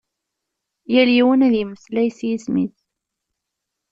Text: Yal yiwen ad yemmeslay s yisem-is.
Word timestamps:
Yal 0.93 1.09
yiwen 1.15 1.45
ad 1.47 1.53
yemmeslay 1.57 2.09
s 2.17 2.19
yisem-is. 2.27 2.77